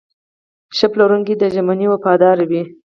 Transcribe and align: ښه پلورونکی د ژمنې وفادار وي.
ښه 0.75 0.87
پلورونکی 0.91 1.33
د 1.37 1.43
ژمنې 1.55 1.87
وفادار 1.89 2.37
وي. 2.49 2.61